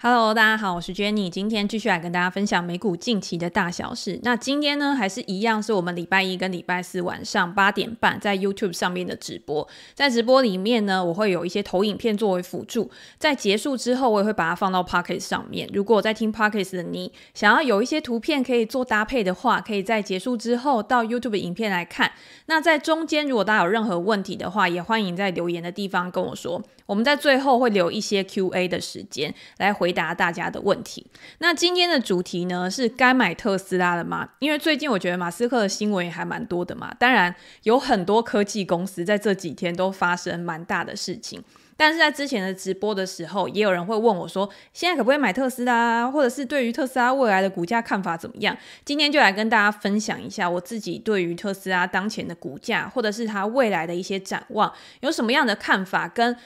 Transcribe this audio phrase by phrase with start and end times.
[0.00, 4.20] Hello，大家好，我是 Jenny，今天继续来跟大家分享美股近期的大小事。
[4.22, 9.68] 那今天呢，还是一样是我们礼拜一跟礼拜四晚上八点半在 YouTube 上面的直播。
[9.94, 12.88] 在直播里面呢，我会有一些投影片作为辅助。
[13.18, 15.68] 在结束之后，我也会把它放到 Pocket 上面。
[15.72, 22.12] 如果在听 Pocket 的你想要有一些图片可以做搭配的话，可以在结束之后到 YouTube 影片来看。
[22.46, 26.62] 那在中间，如果大家有任何问题的话，也欢迎在留言的地方跟我说。
[26.86, 31.06] 我们在最后会留一些 Q&A 的时间来回回答大家的问题。
[31.38, 34.28] 那今天的主题呢，是该买特斯拉了吗？
[34.38, 36.94] 因为最近我觉得马斯克的新闻也还蛮多的嘛。
[36.98, 41.42] 当然有很多科技公司在这几天都发生蛮大的事情。
[41.74, 46.10] 但是在之前的直播的时候，也有人会问我说，现在可不可以买特斯拉？
[46.10, 48.54] 或者是对于特斯拉未来的股价看法怎么样？
[48.84, 56.36] 今天就来跟大家分享一下我自己对于特斯拉当前的股价，或者是它未来的一些展望，有什么样的看法跟。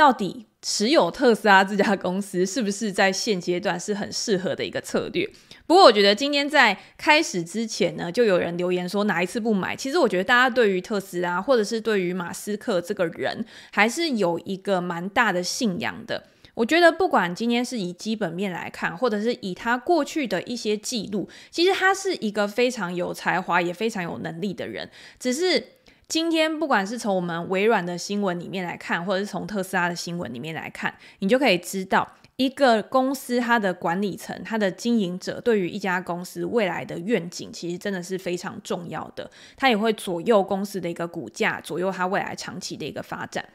[0.00, 5.28] 到底持有特斯拉这家公司是不是在现阶段是很适合的一个策略？
[5.66, 9.76] 不过我觉得今天在开始之前呢，就有人留言说哪一次不买？
[9.76, 16.24] 其实我觉得大家对于特斯拉或者是对于马斯克这个人，还是有一个蛮大的信仰的。
[16.54, 25.62] 我觉得不管今天是以基本面来看，或者是以他过去的一些记录，其实他是一个非常有才华也非常有能力的人，只是。
[26.10, 39.30] 今天不管是从我们微软的新闻里面来看，或者是从特斯拉的新闻里面来看，你就可以知道一个公司它的管理层、它的经营者对于一家公司未来的愿景，其实真的是非常重要的。
[39.56, 43.48] 它也会左右公司的一个股价，左右它未来长期的一个发展。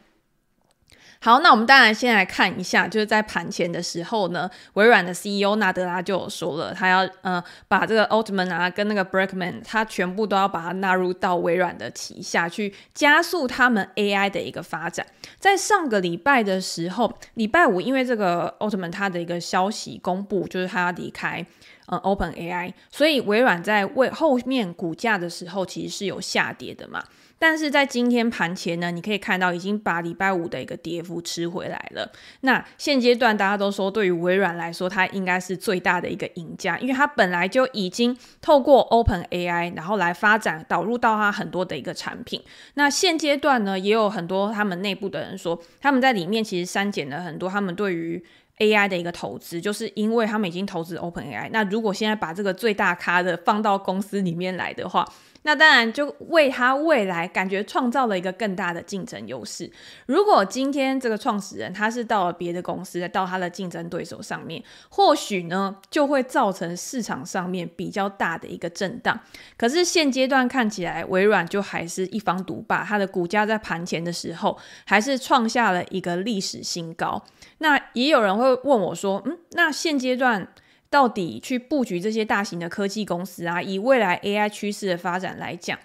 [1.19, 15.05] 好，那我们当然先来看一下，就是在盘前的时候呢，微软的 CEO 纳德拉就有说了，他要呃把这个 Altman 啊跟那个 Brackman，他全部都要把它纳入到微软的旗下去，加速他们 AI 的一个发展。
[15.39, 21.43] 在上个礼拜的时候，礼拜五因为这个 Altman 他的一个消息公布，就是他要离开
[21.87, 27.03] 呃 OpenAI，所以微软在为后面股价的时候其实是有下跌的嘛。
[27.37, 32.09] 但是在今天盘前呢，你可以看到已经把礼拜五的一个跌幅吃回来了。
[32.41, 42.41] 那现阶段大家都说，对于微软来说，它应该是最大的一个赢家，因为它本来就已经透过 OpenAI，然后来发展导入到它很多的一个产品。
[42.75, 48.23] 那现阶段呢，也有很多他们内部的人说，他们在里面其实删减了很多他们对于
[48.59, 51.49] AI 的一个投资，就是因为他们已经投资 OpenAI。
[51.51, 55.05] 那如果现在把这个最大咖的放到公司里面来的话，
[55.45, 59.71] 那当然就为他未来感觉创造了一个更大的竞争优势。
[60.07, 69.19] 如果今天这个创始人他是到了别的公司，到他的竞争对手上面，或许呢就会造成市场上面比较大的一个震荡。
[69.55, 74.57] 可是现阶段看起来，微软就还是一方独霸，它的股价在盘前的时候
[74.87, 77.23] 还是创下了一个历史新高。
[77.59, 80.47] 那也有人会问我说，嗯，那现阶段，
[80.95, 85.77] 到底去布局这些大型的科技公司啊，以未来 AI 趋势的发展来讲，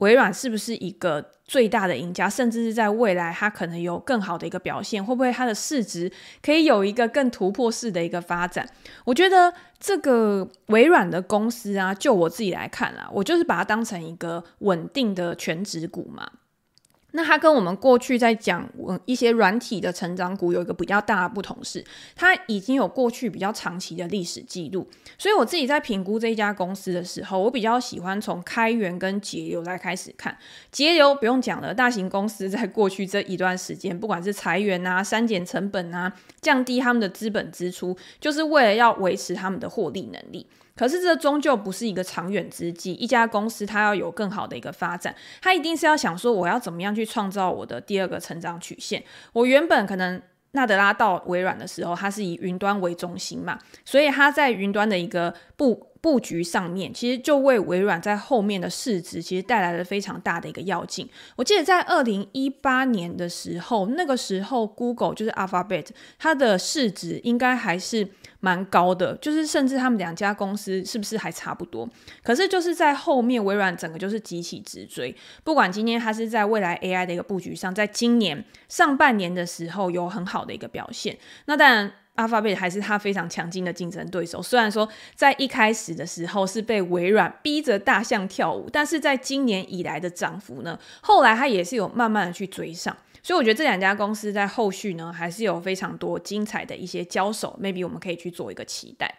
[0.00, 2.28] 微软是不是一个最大的赢家？
[2.28, 6.12] 甚至是在未来它可能有更好的一个表现，会不会它的市值
[6.42, 8.68] 可以有一个更突破式的一个发展？
[9.06, 16.30] 我觉得这个微软的公司啊，就我自己来看啊，我就是把它当成一个稳定的全值股嘛。
[17.12, 18.68] 那它跟我们过去在讲
[19.04, 21.84] 一些软体的成长股有一个比较大的不同是，
[22.14, 24.86] 它已经有过去比较长期的历史记录，
[25.18, 30.36] 所以我自己在评估这一家公司的时候，我比较喜欢从开源跟节流来开始看。
[30.70, 40.46] 节流不用讲了，大型公司在过去这一段时间，不管是裁员啊、删减成本啊、降低他们的资本支出，就是为了要维持他们的获利能力。
[40.80, 42.94] 可是这终究不是一个长远之计。
[42.94, 49.04] 一家公司它要有更好的一个发展，它一定是要想说，我要怎么样去创造我的第二个成长曲线。
[49.34, 61.06] 我原本可能纳德拉到微软的时候，它是以云端为中心嘛，所以它在云端的一个布布局上面，其实就为微软在后面的市值其实带来了非常大的一个跃进。
[61.36, 65.88] 我记得在二零一八年的时候，那个时候 Google 就是 Alphabet，
[66.18, 68.08] 它的市值应该还是。
[68.40, 71.88] 蛮高的，就是甚至他们两家公司是不是还差不多？
[72.22, 75.14] 可是就是在后面，微软整个就是急起直追。
[75.44, 81.16] 不管今天它是在未来 AI 的一个布局上，在今年上半年的时候有很好的一个表现。
[81.44, 84.42] 那当然，Alphabet 还是它非常强劲的竞争对手。
[84.42, 92.96] 虽然说在一开始的时候是被微软逼着大象跳舞，但是在今年以来的涨幅呢，后来它也是有慢慢的去追上。
[93.22, 99.18] 所以我觉得这两家公司在后续呢，还是有非常多精彩的一些交手，maybe 我们可以去做一个期待。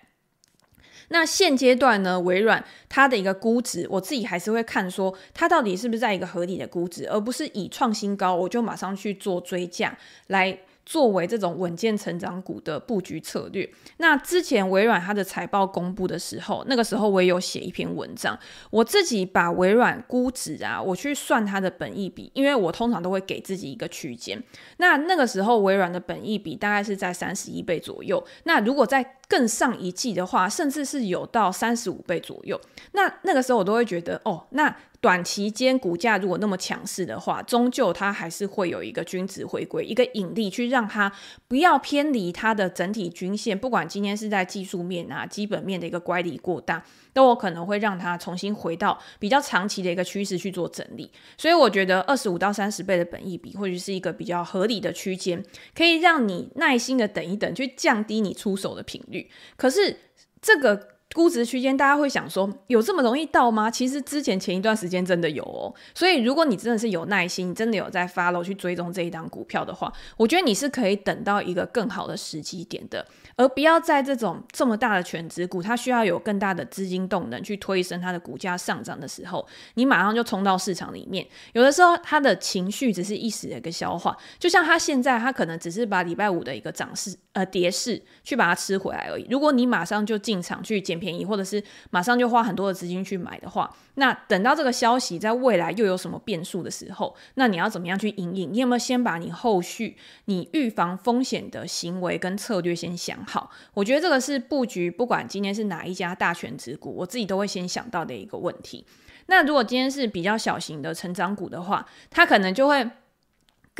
[1.09, 13.69] 那现阶段呢，微软它的一个估值，我自己还是会看说它到底是不是在一个合理的估值，而不是以创新高我就马上去做追价来作为这种稳健成长股的布局策略。
[13.97, 18.37] 那之前微软它的财报公布的时候，那个时候我也有写一篇文章，
[18.69, 24.41] 我自己把微软估值啊，我去算它的本益比，因为我通常都会给自己一个区间。
[24.77, 28.23] 那那个时候微软的本益比大概是在三十一倍左右。
[28.43, 32.59] 那如果在更上一季的话，甚至是有到三十五倍左右。
[32.93, 34.75] 那那个时候我都会觉得，哦，那。
[35.01, 41.11] 短期间股价如果那么强势的话，终究它还是会有一个均值回归，一个引力去让它
[41.47, 43.57] 不要偏离它的整体均线。
[43.57, 51.11] 不管今天是在技术面啊、基本面的一个乖离过大，都有可能会让它重新回到比较长期的一个趋势去做整理。
[51.35, 55.43] 所以我觉得二十五到三十倍的本益比或许是一个比较合理的区间，
[55.75, 59.31] 可以让你耐心的等一等，去降低你出手的频率。
[59.57, 59.97] 可是
[60.39, 60.89] 这个。
[61.13, 63.69] 估值区间，大家会想说，有这么容易到吗？
[63.69, 65.73] 其实之前前一段时间真的有哦。
[65.93, 73.05] 所以如果你真的是有耐心，真的有在 follow 去追踪这一档股票的话，我觉得你是可以等到一个更好的时机点的，
[73.35, 81.25] 而不要在这种这么大的全值股，它需要有更大的资金动能去推升它的股价上涨的时候，你马上就冲到市场里面。
[81.53, 89.27] 有的时候它的情绪只是一时的一个消化，就像它现在，它可能只是把礼拜五的一个涨势呃跌势去把它吃回来而已。
[89.29, 98.53] 如果你马上就进场去捡便宜，或者是马上就花很多的资金去买的话，那等到这个消息在未来又有什么变数的时候，那你要怎么样去应应？
[98.53, 103.51] 你有没有先把你后续你预防风险的行为跟策略先想好？
[103.73, 108.85] 我觉得这个是布局，不管今天是哪一家大权值股，我自己都会先想到的一个问题。
[109.27, 112.89] 那如果今天是比较小型的成长股的话，它可能就会。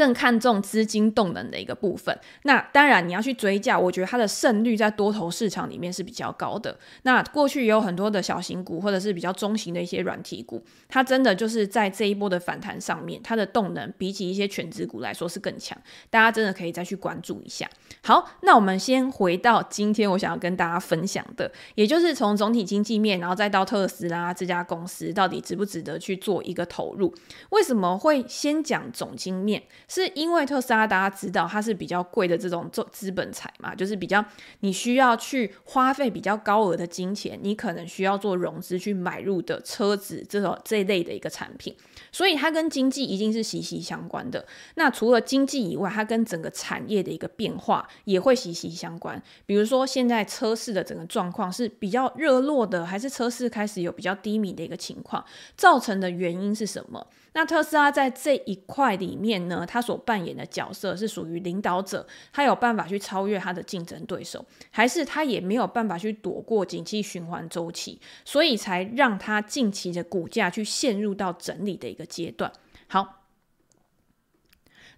[0.01, 6.75] 更看重资金动能的一个部分，那当然你要去追价，我觉得它的胜率在多头市场里面是比较高的。
[7.03, 15.77] 那过去也有很多的小型股或者是比较中型的一些软体股，它真的就是在这一波的反弹上面，它的动能比起一些全职股来说是更强。
[16.09, 17.69] 大家真的可以再去关注一下。
[18.04, 27.13] 好，那我们先回到今天我想要跟大家分享的，也就是从总体经济面，然后再到特斯拉这家公司到底值不值得去做一个投入？
[27.51, 29.62] 为什么会先讲总经面？
[29.94, 34.24] 是因为特斯拉，大家知道它是比较贵的这种资资本财嘛，就是比较
[34.62, 41.76] 你需要去花费比较高额的金钱，你可能需要做融资去买入的车子这种这一类的一个产品，
[42.10, 44.46] 所以它跟经济一定是息息相关的。
[44.76, 49.22] 那除了经济以外，它跟整个产业的一个变化也会息息相关。
[49.46, 55.26] 比如说现在车市的整个状况是比较热络的，还是车市开始有比较低迷的一个情况，
[55.58, 57.06] 造成的原因是什么？
[57.33, 72.51] 那特斯拉在这一块里面呢，它所扮演的角色是属于领导者，它有办法去超越它的竞争对手，还是它也没有办法去躲过景气循环周期，所以才让它近期的股价去陷入到整理的一个阶段。
[72.88, 73.20] 好。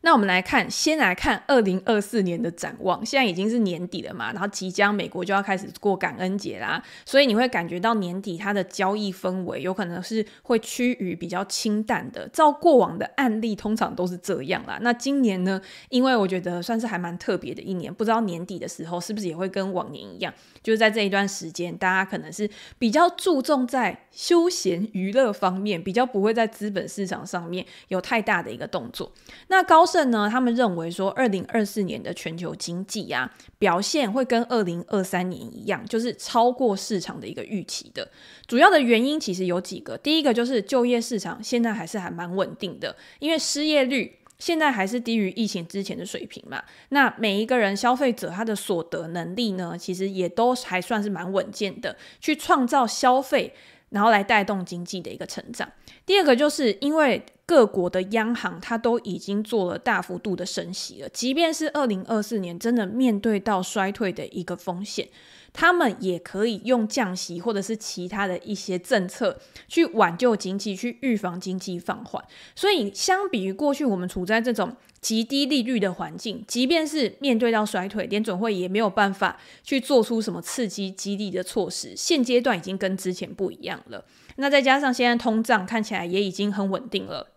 [0.06, 3.06] 那我们来看，先来看二零二四年的展望。
[3.06, 12.28] 现在已经是年底了嘛，然后即将美国就要开始过感恩节啦，所以你会感觉到年底它的交易氛围有可能是会趋于比较清淡的。
[12.34, 14.78] 照过往的案例，通常都是这样啦。
[14.82, 29.10] 那今年呢，因为我觉得算是还蛮特别的一年，不知道年底的时候是不是也会跟往年一样，就是在这一段时间，大家可能是比较注重在休闲娱乐方面，比较不会在资本市场上面有太大的一个动作。
[29.48, 38.10] 那高盛呢，他们认为说，二零二四年的全球经济呀、啊，表现会跟二零二三年一样，就是超过市场的一个预期的。
[38.48, 46.64] 主要的原因其实有几个，第一个就是就业市场现在还是还蛮稳定的，因为失业率现在还是低于疫情之前的水平嘛。
[46.90, 53.54] 那每一个人消费者他的所得能力呢，其实也都还算是蛮稳健的，去创造消费，
[53.94, 55.72] 然后来带动经济的一个成长。
[56.06, 57.24] 第二个就是因为。
[57.46, 61.10] 各国的央行，它都已经做了大幅度的升息了。
[61.10, 65.06] 即便是二零二四年真的面对到衰退的一个风险，
[65.54, 72.22] 他们也可以用降息或者是其他的一些政策去挽救经济，去预防经济放缓。
[72.56, 81.94] 所以，相比于过去我们处在这种极低利率的环境，即便是面对到衰退，联准会也没有办法去做出什么刺激激励的措施。
[81.96, 84.04] 现阶段已经跟之前不一样了。
[84.38, 87.30] 那再加上现在通胀看起来也已经很稳定了。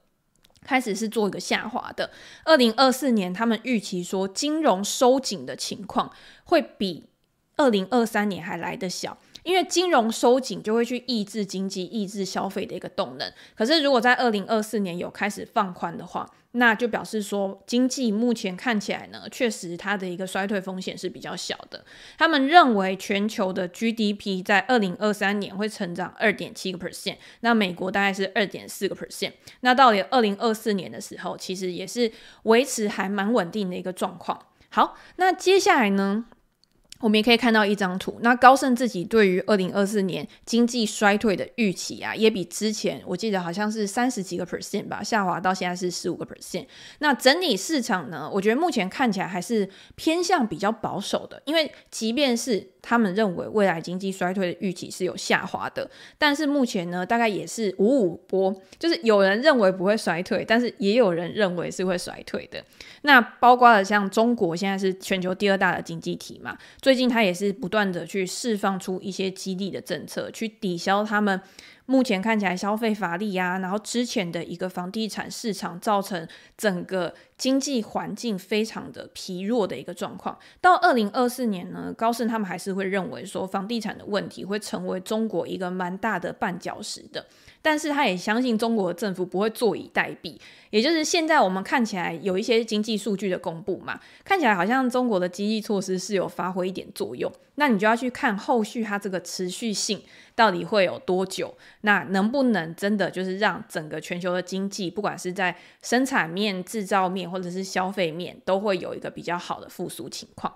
[0.65, 2.11] 开始是做一个下滑的。
[2.45, 6.11] 二零二四年，他们预期说金融收紧的情况
[6.45, 7.05] 会比
[7.57, 13.33] 二零二三年还来得小，因为金融收紧就会去抑制经济、抑制消费的一个动能。
[13.55, 21.85] 可是如果在二零二四年有开始放宽的话，那就表示说，经济目前看起来呢，确实它的一个衰退风险是比较小的。
[22.17, 29.33] 他们认为全球的 GDP 在二零二三年会成长二点七个 percent，那美国大概是二点四个 percent。
[29.61, 32.11] 那到了二零二四年的时候，其实也是
[32.45, 34.47] 维持还蛮稳定的一个状况。
[34.71, 36.25] 好，那接下来呢？
[37.01, 46.67] 我们也可以看到一张图，那高盛自己对于二零二四年经济衰退的预期啊，也比之前我记得好像是三十几个 percent 吧，下滑到现在是十五个 percent。
[47.01, 62.65] 那整体市场呢，我觉得目前看起来还是偏向比较保守的，因为即便是他们认为未来经济衰退的预期是有下滑的，但是目前呢，大概也是五五波，就是有人认为不会衰退，但是也有人认为是会衰退的。
[63.03, 66.57] 那包括了像中国现在是全球第二大的经济体嘛。
[66.87, 71.41] 最近他也是不断的去释放出一些激励的政策，去抵消他们
[71.87, 80.39] 目前看起来消费乏力啊，然后之前的一个房地产市场造成整个经济环境非常的疲弱的一个状况。
[80.61, 87.27] 到二零二四年呢，高盛他们还是会认为说房地产的问题会成为中国一个蛮大的绊脚石的。
[87.67, 90.39] 但是他也相信中国政府不会坐以待毙，
[90.71, 100.01] 也就是现在我们看起来有一些经济数据的公布嘛，看起来好像中国的激励措施是有发挥一点作用，那你就要去看后续它这个持续性
[100.37, 110.55] 到底会有多久，那能不能真的就是让整个全球的经济，不管是在生产面、制造面或者是消费面，都会有一个比较好的复苏情况。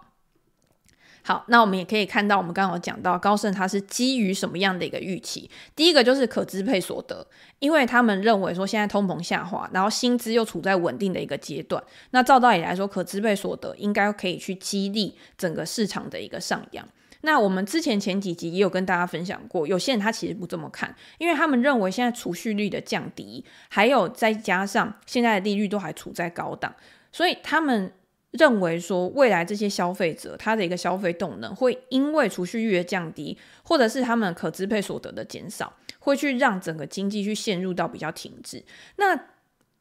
[1.22, 5.48] 好，那我们也可以看到，我们刚刚有讲到高盛它是基于什么样的一个预期？
[5.76, 7.26] 第一个就是可支配所得，
[7.58, 16.88] 因为他们认为说现在通膨下滑，然后薪资又处在稳定的一个阶段，那照道理来说，可支配所得应该可以去激励整个市场的一个上扬。
[17.20, 26.74] 那我们之前前几集也有跟大家分享过，有些人他其实不这么看，因为他们认为现在储蓄率的降低，还有再加上现在的利率都还处在高档，
[27.12, 27.92] 所以他们。
[28.32, 38.64] 认为说，未来这些消费者他的一个消费动能会因为储蓄率的降低，或者是他们可支配所得的减少，会去让整个经济去陷入到比较停滞。
[38.96, 39.18] 那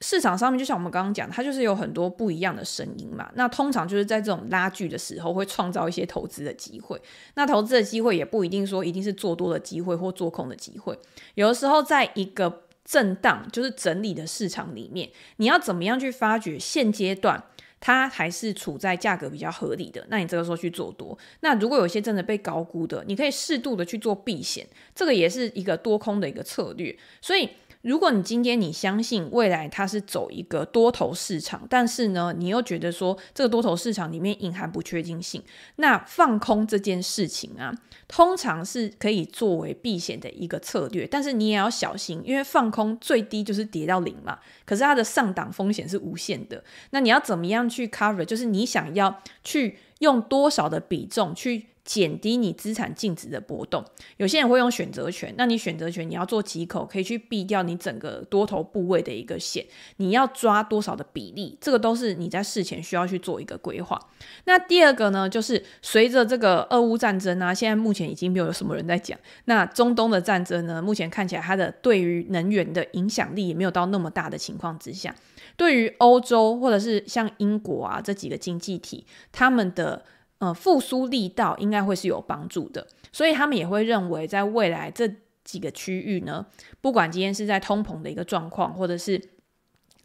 [0.01, 3.29] 市场上面就像我们刚刚讲，它就是有很多不一样的声音嘛。
[3.36, 7.00] 那通常就是在这种拉锯的时候，会创造一些投资的机会。
[7.36, 10.98] 那投资的机会也不一定说一定是做多的机会或做空的机会。
[11.36, 17.44] 有的时候在一个震荡就是整理的市场里面，你要怎么样去发掘现阶段？
[17.80, 21.18] 它还是处在价格比较合理的，那你这个时候去做多。
[21.40, 26.98] 那如果有些真的被高估的，你可以适度的去做避险，这个也是一个多空的一个策略。
[27.22, 27.50] 所以。
[27.82, 35.42] 如果你今天你相信未来它是走一个多头市场，但是呢，你又觉得说这个多头市场里面隐含不确定性，
[35.78, 37.74] 那放空这件事情啊，
[38.08, 48.26] 通常是可以作为避险的一个策略，但是你也要小心，因为放空最低就是跌到零嘛，可是它的上档风险是无限的，那你要怎么样去 cover？
[48.26, 51.68] 就是你想要去用多少的比重去。
[51.89, 53.84] 减低你资产净值的波动，
[54.17, 59.65] 有些人会用选择权，那你选择权你要做几口，可以去避掉你整个多头部位的一个险，
[59.98, 64.00] 你要抓多少的比例，这个都是你在事前需要去做一个规划。
[64.43, 75.15] 那第二个呢，就是随着这个俄乌战争啊，现在目前已经没有什么人在讲，那中东的战争呢，目前看起来它的对于能源的影响力也没有到那么大的情况之下，
[75.58, 80.05] 对于欧洲或者是像英国啊这几个经济体，他们的。
[80.39, 85.10] 呃，复苏力道应该会是有帮助的，所以他们也会认为，在未来这
[85.43, 86.46] 几个区域呢，
[86.79, 89.22] 不管今天是在通膨的一个状况，或者是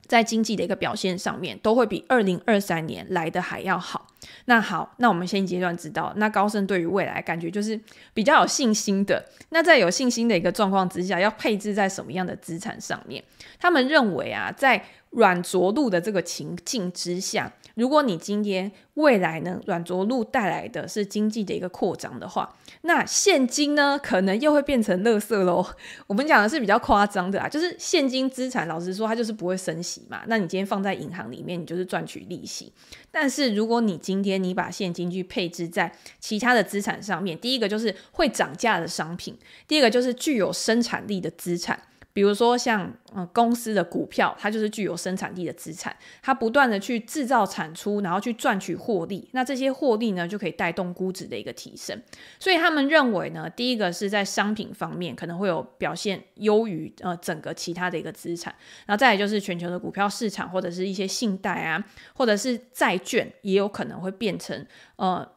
[0.07, 4.09] 在经济的一个表现上面，都会比二零二三年来的还要好。
[4.47, 7.79] 那好，那我们现阶段知道，那高盛对于未来感觉就是
[8.13, 9.25] 比较有信心的。
[9.51, 13.23] 那在有信心的一个状况之下，要配置在什么样的资产上面？
[13.61, 14.85] 他们认为啊，在
[15.15, 17.53] 软着陆的这个情境之下。
[17.75, 25.67] 如果你今天未来呢，软着陆带来的是经济的一个扩张的话，那现金呢，可能又会变成垃圾喽。
[26.07, 30.23] 我们讲的是比较夸张的啊，就是现金资产，老实说，它就是不会升息嘛。
[30.29, 32.73] 那你今天放在银行里面，你就是赚取利息。
[33.11, 41.81] 但是如果你今天你把现金去配置在其他的资产上面，第一个就是会涨价的商品，第二个就是具有生产力的资产。
[42.15, 52.01] 比如说像嗯公司的股票，它就是具有生产力的资产，它不断的去制造产出，然后去赚取获利，那这些获利呢就可以带动估值的一个提升。
[52.39, 58.55] 所以他们认为呢，第一个是在商品方面可能会有表现优于呃整个其他的一个资产，
[58.87, 64.65] 然后再来就是全球的股票市场或者是一些信贷啊，或者是债券也有可能会变成
[64.97, 65.34] 呃。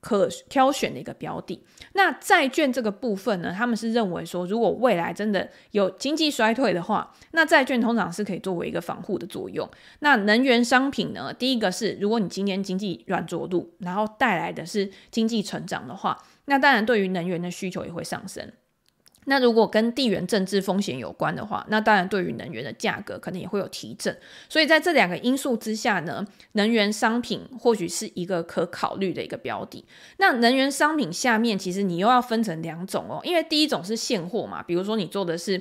[0.00, 1.62] 可挑选的一个标的。
[1.94, 9.68] 那债券这个部分呢，他们是认为说，如果未来真的有经济衰退的话，那债券通常是可以作为一个防护的作用。
[10.00, 18.50] 那能源商品呢，第一个是，如果你今年经济软着陆，然后带来的是经济成长的话，那当然对于能源的需求也会上升。
[19.30, 24.16] 那如果跟地缘政治风险有关的话，那当然对于能源的价格可能也会有提振。
[24.48, 29.84] 所以在这两个因素之下呢，能源商品或许是一个可考虑的一个标的。
[30.16, 35.60] 那能源商品下面其实你又要分成两种哦，因为第一种是现货嘛，比如说你做的是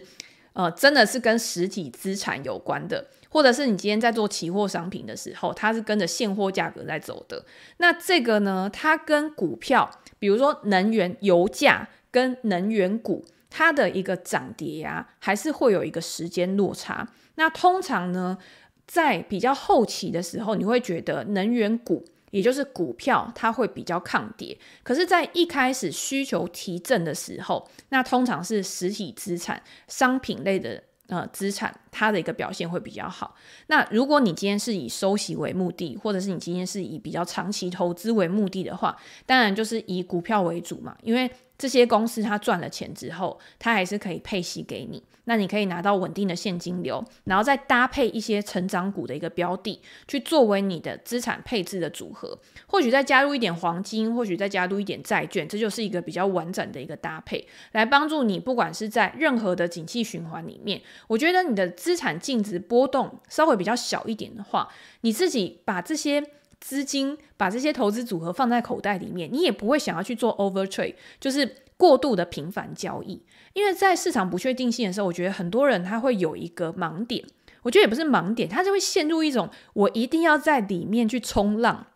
[0.53, 7.43] 呃真的是跟实体资产有关的，或者是你今天在做期货商品的时候，它是跟着现货价格在走的。
[7.79, 13.25] 那这个呢，它跟股票，比如说能源、油价跟能源股。
[13.49, 17.07] 它的一个涨跌啊，还是会有一个时间落差。
[17.35, 18.37] 那通常呢，
[18.85, 24.57] 在比较后期的时候，你会觉得能源股，也就是股票，它会比较抗跌。
[24.83, 33.35] 可是，在一开始需求提振的时候，那通常是实体资产、商品类的呃资产，它的一个表现会比较好。
[33.67, 41.29] 那如果你今天是以收息为目的，或者是你今天是以比较长期投资为目的的话，当然就是以股票为主嘛，因为。
[41.57, 52.37] 这些公司它赚了钱之后，它还是可以配息给你，那你可以拿到稳定的现金流，然后再搭配一些成长股的一个标的，去作为你的资产配置的组合。
[52.67, 64.69] 或许再加入一点黄金，或许再加入一点债券，这就是一个比较完整的一个搭配，来帮助你不管是在任何的景气循环里面，我觉得你的资产净值波动稍微比较小一点的话，
[65.01, 66.23] 你自己把这些。
[66.59, 73.21] 资金把这些投资组合放在口袋里面，你也不会想要去做 over trade，就是过度的频繁交易。
[73.53, 77.23] 因为在市场不确定性的时候，我觉得很多人他会有一个盲点，
[77.63, 81.87] 我觉得也不是盲点，他就会陷入一种我一定要在里面去冲浪，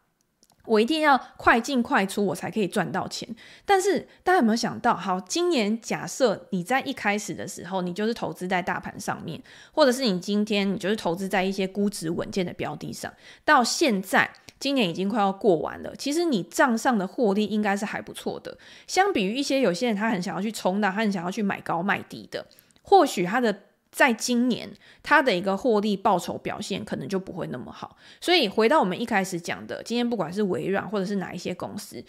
[0.65, 3.27] 我一定要快进快出，我才可以赚到钱。
[3.65, 9.41] 但是大家有没有想到，好，今年假设你在一开始的时候，你就是投资在大盘上面，
[9.72, 13.13] 或者是你今天你就是投资在一些估值稳健的标的上，
[13.44, 14.32] 到现在。
[14.60, 18.56] 今年已经快要过完了，其实你账上的获利应该是还不错的。
[18.86, 22.46] 相比于一些有些人，他很想要去冲浪，他很想要去买高卖低的，
[22.84, 23.51] 或许他的
[23.91, 24.69] 在今年
[25.03, 27.98] 它的一个获利报酬表现可能就不会那么好。
[28.19, 32.04] 所以回到我们一开始讲的，今天不管是微软或者是哪一些公司，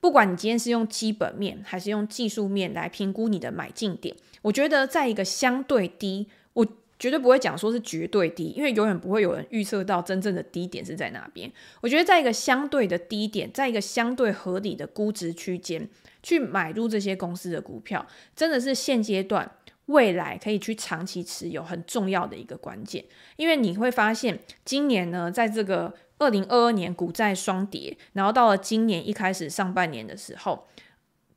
[0.00, 6.66] 不管你今天是用基本面还是用技术面来评估你的买进点，我觉得在一个相对低，我。
[7.00, 11.48] 绝对不会讲说是绝对低，因为永远不会有人预测到真正的低点是在哪边。
[11.80, 15.88] 我觉得在一个相对的低点，在一个相对合理的估值区间
[16.24, 19.48] 去买入这些公司的股票，真的是现阶段
[19.88, 23.04] 未来可以去长期持有很重要的一个关键。
[23.36, 30.66] 因为你会发现，今年呢，在这个二零二二年股债双跌，然后到了今年一开始上半年的时候。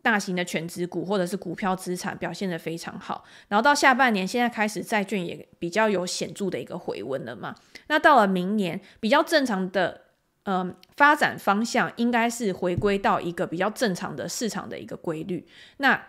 [0.04, 7.54] 大型的全值股或者是股票资产表现得非常好，然后到下半年，现在开始债券也比较有显著的一个回温了嘛。
[7.86, 10.06] 那到了明年，比较正常的
[10.46, 15.48] 嗯、呃、发展方向应该是回归到一个比较正常的市场的一个规律。
[15.78, 16.04] 那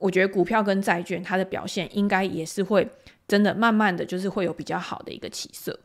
[0.00, 2.88] 我觉得股票跟债券它的表现应该也是会
[3.26, 5.80] 真的慢慢的就是会有比较好的一个起色。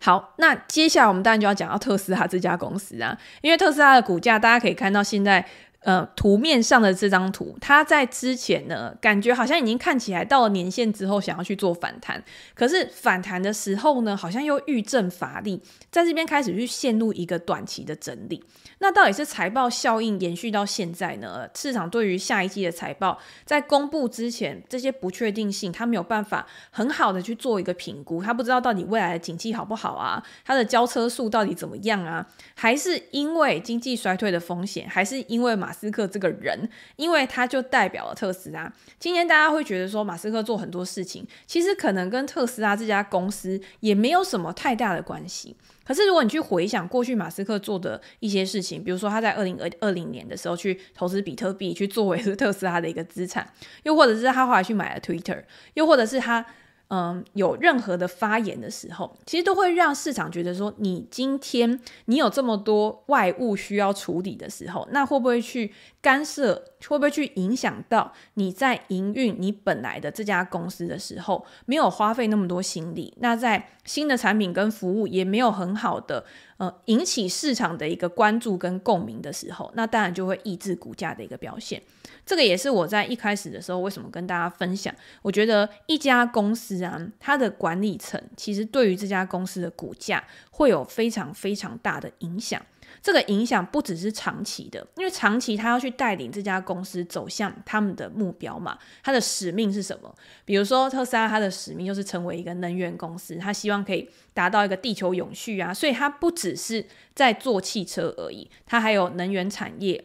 [0.00, 5.46] 好，那接下来我们当然就要讲到特斯拉这家公司啊，因为特斯拉的股价大家可以看到现在。
[5.88, 12.22] 呃，图面上的这张图，它在之前呢，感觉好像已经看起来到了年线之后，想要去做反弹。
[12.54, 18.44] 可是反弹的时候呢，好像又遇震乏力，在这边开始去陷入一个短期的整理。
[18.80, 21.48] 那到底是财报效应延续到现在呢？
[21.54, 30.22] 市场对于下一季的财报在公布之前，这些不确定性，它没有办法很好的去做一个评估，它不知道到底未来的景气好不好啊？
[30.44, 32.26] 它的交车数到底怎么样啊？
[32.54, 34.86] 还是因为经济衰退的风险？
[34.86, 38.72] 还是因为马斯克这个人，因为他就代表了特斯拉。
[38.98, 45.56] 今天大家会觉得说，马斯克做很多事情，其实可能跟特斯拉这家公司也没有什么太大的关系。
[45.84, 53.48] 可是如果你去回想过去马斯克做的一些事情，比如说他在二零二二零年的时候去投资比特币，去作为特斯拉的一个资产，
[53.84, 56.44] 又或者是他后来去买了 Twitter，又或者是他。
[56.90, 65.70] 嗯，有任何的发言的时候，其实都会让市场觉得说，你今天你有这么多外务需要处理的时候，那会不会去
[66.00, 66.54] 干涉，
[66.88, 76.24] 会不会去影响到你在营运你本来的这家公司的时候，没有花费那么多心力，那在新的产品跟服务也没有很好的。
[76.56, 81.80] 呃，引起市场的一个关注跟共鸣的时候，那当然就会抑制股价的一个表现。
[82.28, 92.60] 这个也是我在一开始的时候为什么跟大家分享，我觉得一家公司啊，它的管理层其实对于这家公司的股价会有非常非常大的影响。
[93.02, 100.14] 这个影响不只是长期的，因为长期他要去带领这家公司走向他们的目标嘛，他的使命是什么？
[100.44, 110.04] 比如说特斯拉，它的使命就是成为一个能源公司，他希望可以达到一个地球永续啊，所以它不只是在做汽车而已，它还有能源产业。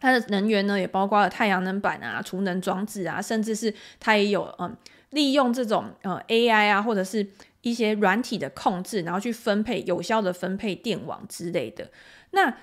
[0.00, 4.76] 它的能源呢，也包括了太阳能板啊、储能装置啊，甚至是它也有嗯，
[5.10, 7.26] 利用这种呃 AI 啊，或者是
[7.62, 11.90] 一些软体的控制，然后去分配有效的分配电网之类的。
[12.30, 12.54] 那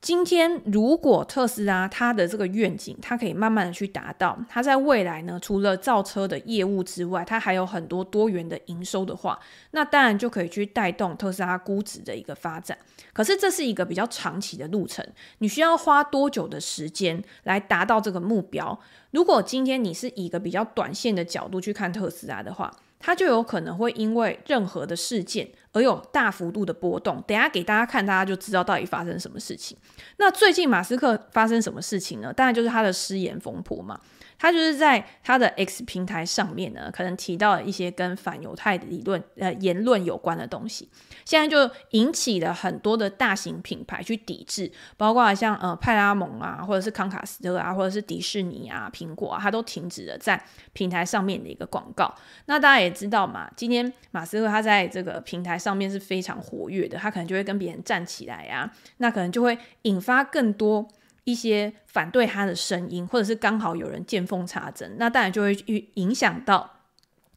[0.00, 9.38] 今天，如果特斯拉它的这个愿景，它可以慢慢的去达到，它在未来呢，除了造车的业务之外，它还有很多多元的营收的话，
[9.72, 12.78] 那当然就可以去带动特斯拉估值的一个发展。
[13.12, 15.06] 可是这是一个比较长期的路程，
[15.38, 18.80] 你需要花多久的时间来达到这个目标？
[19.10, 27.20] 如果今天你是以一个比较短线的角度去看特斯拉的话，它就有可能会因为任何的事件而有大幅度的波动。
[27.26, 29.76] 等下给大家看，大家就知道到底发生什么事情。
[30.18, 32.32] 那最近马斯克发生什么事情呢？
[32.32, 33.98] 当然就是他的失言风波嘛。
[34.40, 40.88] 他就是在他的 X 平台上面呢，可能提到了一些跟反犹太理论、呃言论有关的东西，
[41.26, 52.14] 现在就引起了很多的大型品牌去抵制，包括像呃派拉蒙啊，或者是康卡斯特啊，或者是迪士尼啊、苹果啊，它都停止了在平台上面的一个广告。
[52.46, 60.88] 那大家也知道嘛，今天马斯克他在这个平台上面是非常活跃的，他可能就会跟别人站起来啊，那可能就会引发更多。
[61.24, 65.52] 一些反对他的声音，或者是刚好有人见缝插针，那当然就会
[65.94, 66.78] 影响到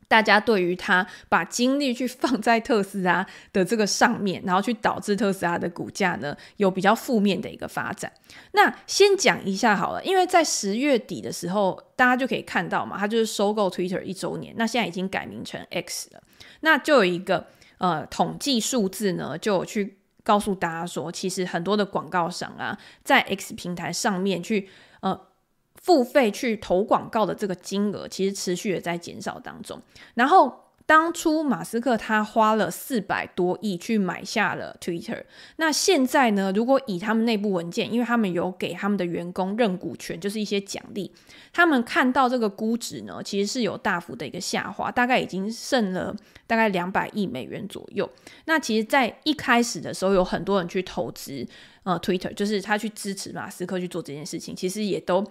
[0.08, 8.12] 大家对于他把精力去放在特斯拉的这个上面，然后去导致特斯拉的股价呢有比较负面的一个发展。
[8.52, 16.22] 那先讲一下好了，因为在十月底的时候，大家就可以看到嘛，他就是收购 Twitter 一周年，那现在已经改名成 X 了，
[16.62, 17.48] 那就有一个
[17.80, 19.98] 呃统计数字呢，就有去。
[20.24, 24.70] 告诉大家说，其实很多的广告商啊，在 X 平台上面去
[25.02, 25.28] 呃
[25.76, 29.82] 付费去投广告的这个金额，其实持续的在减少当中。
[30.16, 30.63] 然后。
[30.86, 35.24] 当初马斯克他花了四百多亿去买下了 Twitter，
[35.56, 36.52] 那现在呢？
[36.54, 41.10] 如果以他们内部文件，因为他们有给他们的员工认股权，就是一些奖励，
[41.54, 46.14] 他们看到这个估值呢，其实是有大幅的一个下滑，大概已经剩了
[46.46, 48.10] 大概两百亿美元左右。
[48.46, 51.48] 那其实，在一开始的时候，有很多人去投资
[51.84, 55.26] 呃 Twitter，就是他去支持马斯克去做这件事情，其实也都。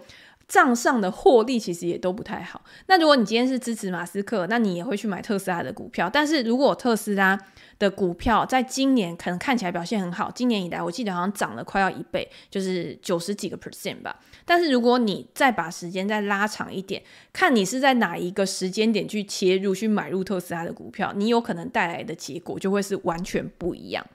[0.47, 2.61] 账上的获利其实也都不太好。
[2.87, 6.09] 那如果你今天是支持马斯克，那你也会去买特斯拉的股票。
[6.11, 7.39] 但是如果特斯拉
[7.79, 14.19] 的股票在今年可能看起来表现很好，今年以来我记得好像涨了快要一倍，就是九十几个 percent 吧。
[14.45, 17.01] 但是如果你再把时间再拉长一点，
[17.31, 24.05] 看你是在哪一个时间点去切入去买入特斯拉的股票，你有可能带来的结果就会是完全不一样。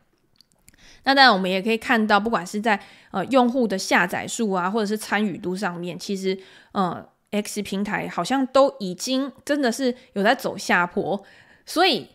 [1.09, 2.79] 那当然，我们也可以看到，不管是在
[3.12, 6.38] 呃用户的下载数啊，或者是参与度上面，其实
[6.73, 11.25] 呃 X 平台好像都已经真的是有在走下坡。
[11.64, 12.09] 所以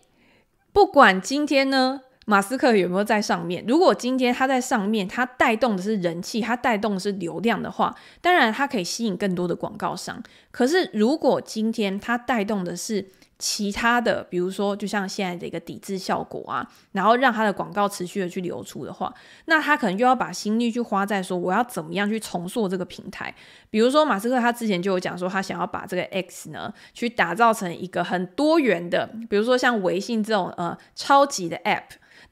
[0.72, 10.22] 不管今天呢，马斯克有没有在上面，如果今天他在上面，他带动的是人气，他带动的是流量的话，当然他可以吸引更多的广告商。
[10.52, 13.08] 可是如果今天他带动的是
[13.46, 19.12] 其他的，比如说，就像现在的一个抵制效果啊，然后让他的广告持续的去流出的话，
[19.44, 23.34] 那他可能就要把心力去花在说，我要怎么样去重塑这个平台。
[23.68, 31.82] 比如说，马斯克他之前就有讲说，他想要把这个 X 呢，去打造成一个很多元的，比如说像微信这种呃超级的 App。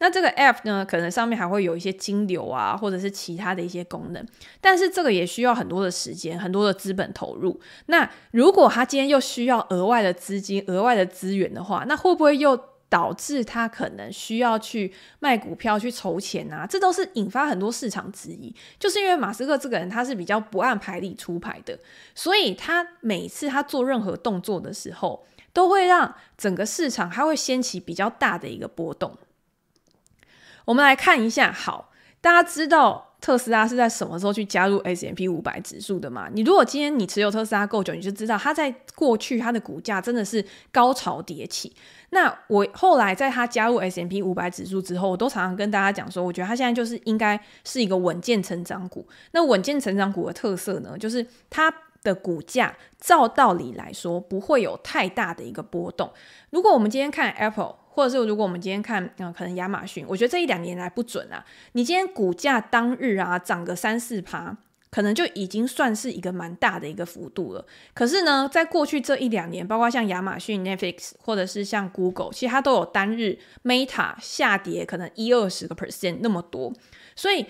[0.02, 4.26] 那这个 app 呢，可能上面还会有一些金流啊，或者是其他的一些功能，
[4.60, 7.60] 但是这个也需要很多的时间，很多的资本投入。
[7.86, 16.66] 那如果他今天又需要额外的资金、额外的资源的话，那会不会又导致他可能需要去卖股票去筹钱啊？
[16.66, 18.52] 这都是引发很多市场质疑。
[18.80, 21.78] 就是因为马斯克这个人他是比较不按牌理出牌的，
[22.12, 29.16] 所以他每次他做任何动作的时候，都会让整个市场他会掀起比较大的一个波动。
[30.64, 36.28] 我们来看一下，好，大家知道特斯拉是在什么时候去加入 S M P 五百指数的吗？
[36.32, 41.74] 你如果今天你持有特斯拉够久，你就知道它在过去它的股价真的是高潮迭起。
[42.10, 49.06] 那我后来在它加入 S M P 五百指数之后，我都常常跟大家讲说，我觉得它现在就是应该是一个稳健成长股。
[49.32, 51.72] 那稳健成长股的特色呢，就是它
[52.02, 56.12] 的股价照道理来说不会有太大的一个波动。
[56.50, 57.81] 如果我们今天看 Apple。
[57.94, 61.44] 或者是如果我们今天看，嗯、可能亚马逊，我觉得这一两年来不准啊。
[61.72, 64.56] 你今天股价当日啊涨个三四趴，
[64.90, 67.64] 可能就已经算是一个蛮大的一个幅度了。
[67.92, 76.72] 可是呢，在过去这一两年，包括像亚马逊、Netflix，或者是像 Google，其实它都有单日 Meta 下跌可能一二十个 percent 那么多。
[77.14, 77.46] 所以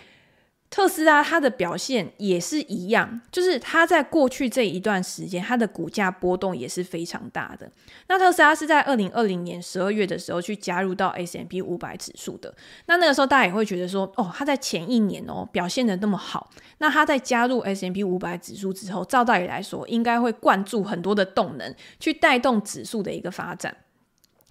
[0.72, 7.70] 特斯拉它的表现也是一样，就是它在过去这一段时间，它的股价波动也是非常大的。
[8.08, 12.54] 那特斯拉是在二零二零年十二月的时候去加入到 S M P 五百指数的。
[12.87, 23.76] 那那个时候大家也会觉得说，哦，它在前一年哦表现得那么好，那它在加入 S M P 五百指数之后，照道理来说，应该会灌注很多的动能去带动指数的一个发展。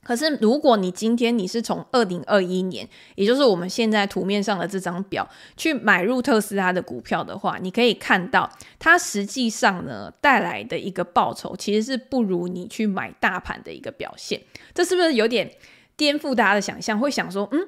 [0.03, 14.41] 可是，如果你今天你是从二零二一年，也就是我们现在图面上的这张表去买入特斯拉的股票的话，你可以看到它实际上呢带来的一个报酬其实是不如你去买大盘的一个表现。
[14.73, 15.51] 这是不是有点
[15.95, 16.99] 颠覆大家的想象？
[16.99, 17.59] 会想说，嗯，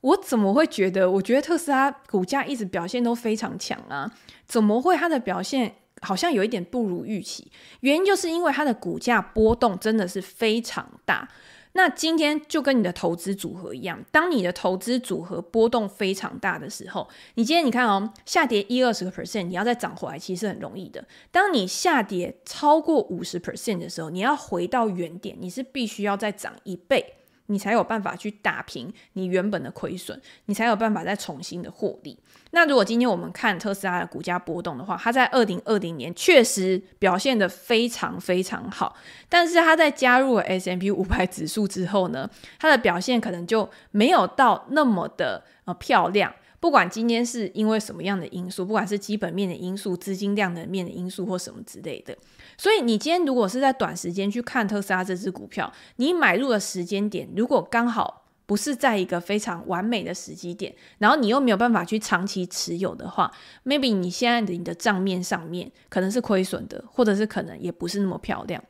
[0.00, 1.10] 我怎么会觉得？
[1.10, 4.08] 我觉得特斯拉股价一直表现都非常强啊，
[4.46, 7.50] 怎么会它的表现好像有一点不如预期？
[7.80, 11.28] 原因就是因为它的股价波动真的是非常大。
[11.72, 21.06] 那今天就跟你的投资组合一样，当你的投资组合波动非常大的时候，你今天你看哦，下跌一二十个 percent，你要再涨回来其实很容易的。
[21.30, 27.14] 当你下跌超过五十 percent 的时候，你要回到原点，你是必须要再涨一倍。
[27.50, 32.16] 你才有办法去打平你原本的亏损，你才有办法再重新的获利。
[32.52, 38.96] 那如果今天我们看特斯拉的股价波动的话，它在二零二零年确实表现得非常非常好，
[39.28, 46.32] 但是它在加入了 S M P 五百指数之后呢，它的表现可能就没有到那么的呃漂亮。
[46.60, 52.16] 不管今天是因为什么样的因素，不管是基本面的因素、资金量的面的因素或什么之类的，
[52.58, 63.32] 所以你今天如果是在短时间去看特斯拉这支股票，你买入的时间点如果刚好不是在一个非常完美的时机点，然后你又没有办法去长期持有的话
[63.64, 68.62] ，maybe 你现在的你的账面上面可能是亏损的，或者是可能也不是那么漂亮。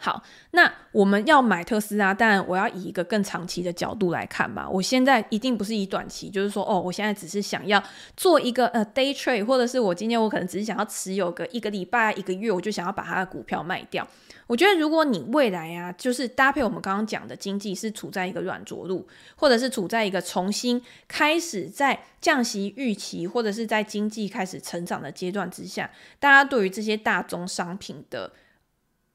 [0.00, 4.68] 好，那我们要买特斯拉，当然我要以一个更长期的角度来看嘛。
[4.68, 7.82] 我现在一定不是以短期，就是说，哦，我现在只是想要
[8.16, 14.06] 做一个呃 day trade，或者是我今天我可能只是想要持有个一个礼拜、一个月，我就想要把它的股票卖掉。
[14.46, 28.30] 我觉得如果你未来啊，就是搭配我们刚刚讲的经济是处在一个软着陆，或者是处在一个重新开始在降息预期，或者是在经济开始成长的阶段之下，大家对于这些大宗商品的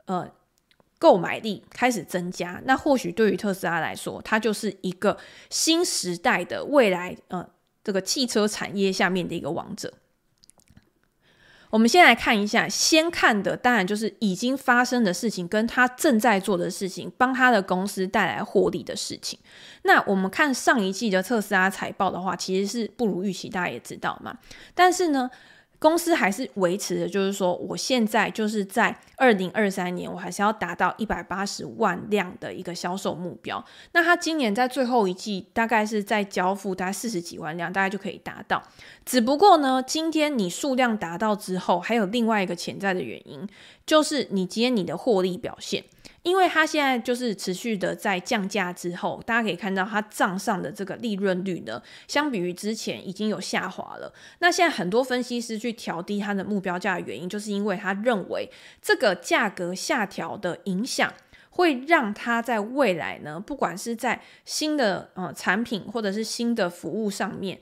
[0.07, 0.29] 呃。
[1.03, 5.17] 购买力开始增加，那或许对于特斯拉来说，它就是一个
[5.49, 7.45] 新时代的未来，呃，
[7.83, 9.93] 这个汽车产业下面的一个王者。
[11.71, 19.37] 我们先来看一下，先看的当然就是已经发生的事情，跟他正在做的事情，帮他的公司带来获利的事情。
[19.81, 24.37] 那我们看上一季的特斯拉财报的话，其实是不如预期，大家也知道嘛。
[24.73, 25.29] 但是呢，
[25.83, 33.61] 公司还是维持的，就是说，我现在就是在二零二三年，我还是要达到一百八十万辆的一个销售目标。
[33.91, 38.63] 那他今年在最后一季，大概是在交付大概四十几万辆，大概就可以达到。
[39.05, 43.45] 只不过呢，今天你数量达到之后，还有另外一个潜在的原因，
[43.85, 45.83] 就是你今天你的获利表现。
[46.23, 54.13] 因为它现在就是持续的在降价之后，大家可以看到它账上的这个利润率呢，相比于之前已经有下滑了。
[54.39, 58.49] 那现在很多分析师去调低它的目标价的原因，就是因为他认为
[58.81, 61.13] 这个价格下调的影响，
[61.49, 67.59] 会让它在未来呢，不管是在新的呃产品或者是新的服务上面。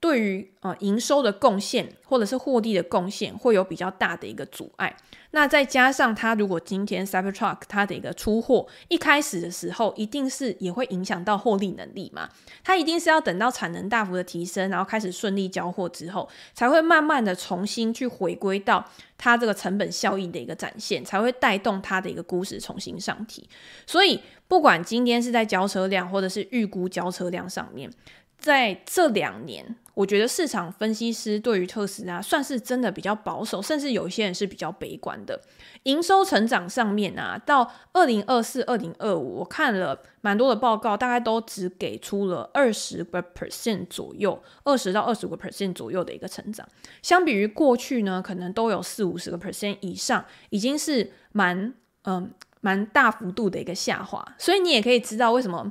[0.00, 4.96] 对于呃营收的贡献或者是获利的贡献会有比较大的一个阻碍。
[5.32, 12.28] 那再加上它如果今天 Cybertruck 它的一个出货一开始的时候，一定是也会影响到获利能力嘛。
[12.64, 18.84] 它一定是要等到产能大幅的提升，然后开始顺利交货之后，才会慢慢的重新去回归到
[19.18, 23.48] 它这个成本效益的一个展现，才会带动它的一个估值重新上提。
[23.86, 27.88] 所以不管今天是在交车量或者是预估交车量上面，
[28.36, 29.76] 在这两年。
[30.00, 35.38] 我觉得市场分析师对于特斯拉算是真的比较保守，甚至有一些人是比较悲观的。
[35.82, 46.66] 营收成长上面啊，到二零二四、二零二五，我看了蛮多的报告，大概都只给出了二十个 percent 左右，二十到二十五个 percent 左右的一个成长。
[47.02, 52.32] 相比于过去呢，可能都有四五十个 percent 以上，已经是蛮嗯
[52.62, 54.26] 蛮大幅度的一个下滑。
[54.38, 55.70] 所以你也可以知道为什么。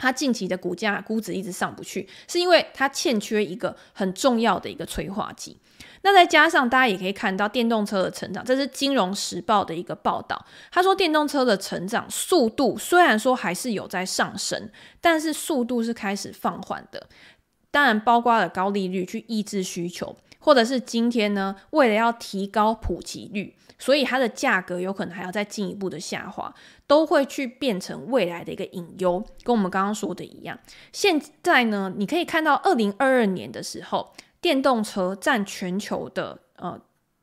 [0.00, 5.58] 它近期的股价估值一直上不去，是因为它欠缺一个很重要的一个催化剂。
[6.02, 10.46] 那再加上大家也可以看到电动车的成长，这是《金融时报》的一个报道。
[10.70, 17.06] 他说，电动车的成长速度虽然说还是有在上升，但是速度是开始放缓的。
[17.70, 23.56] 当然，包括了高利率去抑制需求，或者是今天呢，为了要提高普及率。
[23.78, 26.54] 所以它的价格有可能还要再进一步的下滑，
[26.86, 30.58] 都会去变成未来的一个隐忧，跟我们刚刚说的一样。
[30.92, 36.78] 现在呢，你可以看到二零二二年的时候，电动车占全球的呃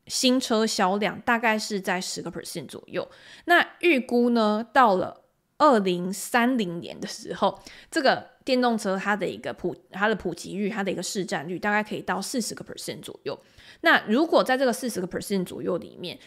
[0.08, 3.08] 新车销量大概是在十个 percent 左右。
[3.46, 5.22] 那预估呢，到了
[5.60, 7.60] 二零三零年的时候，
[7.92, 13.38] 这个电动车它的一个普它的普及率，它的一个市占率大概可以到四十个 percent 左右。
[13.82, 16.18] 那如果在这个四十个 percent 左右里面，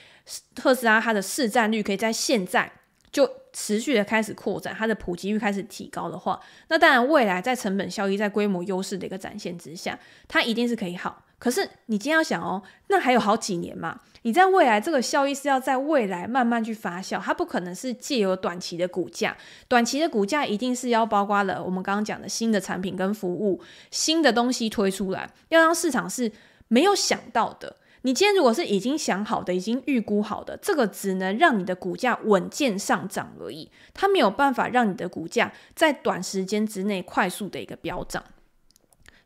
[0.55, 2.71] 特斯拉它的市占率可以在现在
[3.11, 11.25] 就持续的开始扩展，它的普及率开始提高的话，那当然未来在成本效益、在规模优势的一个展现之下，它一定是可以好。
[11.41, 19.35] 可是你今天要想哦，那还有好几年嘛，你在未来这个效益是要在未来慢慢去发酵，它不可能是借由短期的股价，
[19.67, 23.59] 短期的股价一定是要包括了我们刚刚讲的新的产品跟服务、
[23.91, 26.31] 新的东西推出来，要让市场是
[26.69, 27.77] 没有想到的。
[28.03, 38.23] 你今天如果是已经想好的、已经预估好的，这个只能让你的股价稳健上涨而已，它没有办法让你的股价在短时间之内快速的一个飙涨。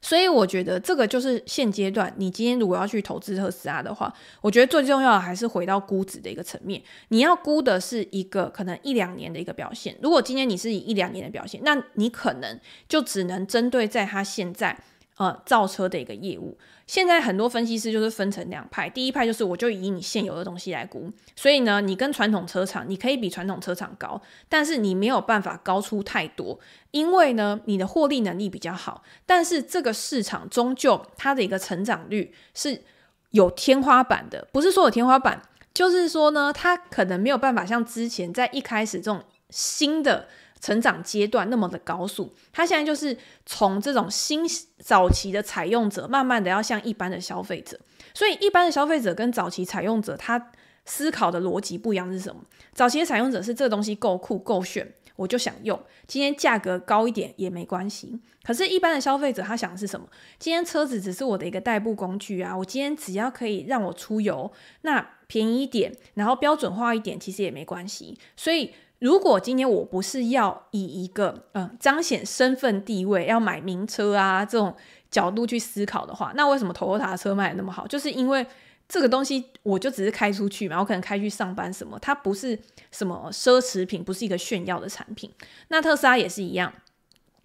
[0.04, 4.12] 所以我觉得这个就是现阶段你今天如果要去投资特斯拉的话，
[4.42, 9.96] 我觉得最重要的还是回到估值的一个层面，你要估的是一个可能一两年的一个表现。
[10.02, 14.78] 如果今天你是以一两年的表现，那你可能就只能针对在它现在。
[15.16, 18.90] 呃，造车的一个业务，现在很多分析师就是分成两派。
[18.90, 26.59] 第一派就是我就以你现有的东西来估，所以呢，你跟传统车厂，你可以比传统车厂高，但是你没有办法高出太多，
[26.90, 32.83] 因为呢，你的获利能力比较好，但是这个市场终究它的一个成长率是
[33.31, 35.40] 有天花板的，不是说有天花板，
[35.72, 40.27] 就是说呢，它可能没有办法像之前在一开始这种新的。
[40.64, 44.40] 成长阶段那么的高速，它现在就是从这种新
[44.79, 47.79] 早期的采用者，慢慢的要像一般的消费者。
[48.14, 50.53] 所以一般的消费者跟早期采用者，他
[50.87, 52.40] 思考的逻辑不一样是什么？
[52.72, 58.18] 早期的采用者是这东西够酷够炫，我就想用，今天价格高一点也没关系。
[58.42, 60.09] 可是，一般的消费者他想的是什么？
[60.38, 64.50] 今天车子只是我的一个代步工具啊，我今天只要可以让我出游，
[64.81, 68.18] 那便宜一点，然后标准化一点，其实也没关系。
[68.35, 68.72] 所以。
[69.04, 74.74] 如果今天我不是要以一个嗯彰显身份地位，要买名车啊这种
[75.10, 77.86] 角度去思考的话，那为什么 Toyota 的车卖的那么好？
[77.86, 78.46] 就是因为
[78.88, 82.58] 这个东西我就只是开出去嘛，我可能开去上班什么，它不是
[82.92, 85.30] 什么奢侈品，不是一个炫耀的产品。
[85.68, 86.72] 那特斯拉也是一样。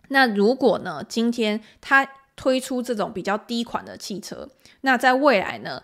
[0.07, 4.47] 那如果呢，今天它推出这种比较低款的汽车，
[4.79, 5.83] 那在未来呢？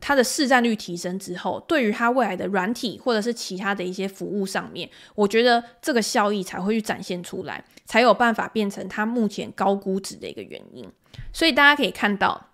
[0.00, 10.88] 它的市占率提升之后，对于它未来的软体或者是其他的一些服务上面，我觉得这个效益才会去展现出来，才有办法变成它目前高估值的一个原因。
[11.32, 12.48] 所以大家可以看到，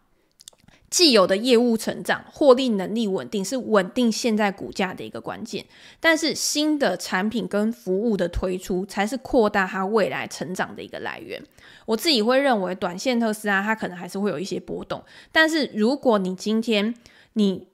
[0.88, 5.66] 既有的业务成长、获利能力稳定是稳定现在股价的一个关键，
[6.00, 11.42] 但是新的产品跟服务的推出才是扩大它未来成长的一个来源。
[11.86, 16.94] 我自己会认为，短线特斯拉它可能还是会有一些波动，但是如果你今天
[17.34, 17.68] 你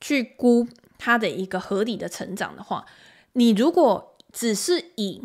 [0.00, 0.66] 去估
[0.98, 2.84] 它的一个合理的成长的话，
[3.34, 5.22] 你如果只是以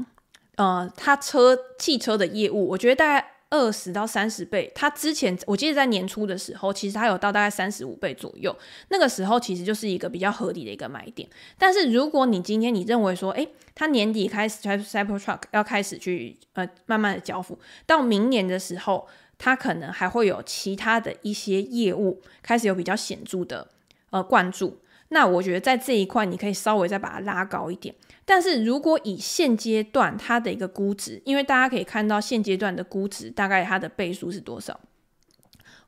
[0.55, 4.71] 呃它车汽车的业务，我觉得大概二十到三十倍。
[4.73, 8.55] 它之前我记得在年初的时候，其实它有到大概三十五倍左右，
[8.89, 11.29] 那个时候其实就是一个比较合理的一个买点。
[11.57, 19.07] 但是如果你今天你认为说，诶，它年底开始 Cybertruck 要开始去呃慢慢的交付，到明年的时候。
[19.43, 23.67] 它可能还会有其他的一些业务开始有比较显著的
[24.11, 24.77] 呃关注，
[25.09, 27.95] 那我觉得在这一块你可以稍微再把它拉高一点。
[28.23, 34.79] 但是如果以现阶段它的一个估值，因为大家可以看到现阶段的估值大概它的倍数是多少，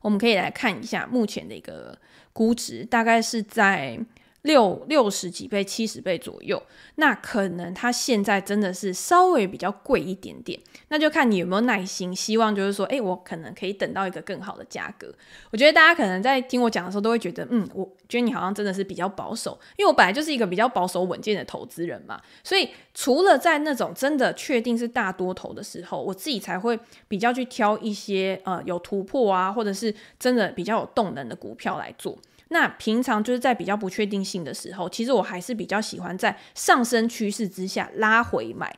[0.00, 1.96] 我们可以来看一下目前的一个
[2.32, 4.04] 估值，大概是在。
[4.44, 6.62] 六六十几倍、七十倍左右，
[6.96, 15.10] 那可能它现在真的是稍微比较贵一点点，那就看你有没有耐心，希望就是说，诶，我可能可以等到一个更好的价格。
[15.50, 26.78] 我觉得大家可能在听我讲的时候，都会觉得，嗯，我觉得你好像真的是比较保守，因为我本来就是一个比较保守稳健的投资人嘛，所以除了在那种真的确定是大多头的时候，我自己才会
[27.08, 32.18] 比较去挑一些呃有突破啊，或者是真的比较有动能的股票来做。
[32.54, 38.72] 那平常就是在比较不确定性的时候，其实我还是比较喜欢在上升趋势之下拉回买。